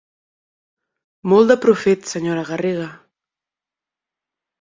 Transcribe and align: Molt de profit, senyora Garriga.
Molt 1.33 1.51
de 1.53 1.57
profit, 1.65 2.07
senyora 2.13 2.45
Garriga. 2.47 2.87